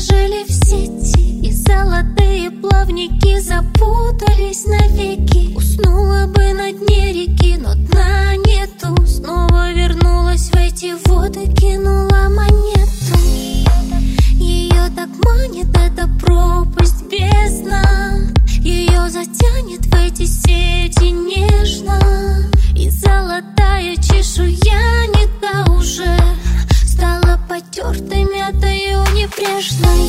[0.00, 5.54] уложили в сети И золотые плавники запутались навеки.
[5.54, 8.79] Уснула бы на дне реки, но дна вернулась
[29.60, 29.99] нужна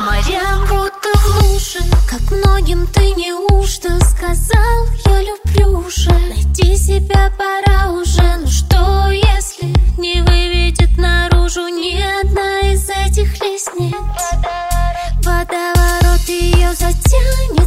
[0.00, 6.10] Морям будто в луже Как многим ты неужто Сказал, я люблю уже.
[6.10, 9.66] Найти себя пора уже Ну что, если
[9.98, 13.94] не выведет наружу Ни одна из этих лестниц?
[15.22, 17.59] Водоворот ее затянет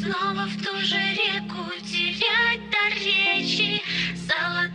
[0.00, 3.82] Снова в ту же реку терять дар речи.
[4.14, 4.71] Золотой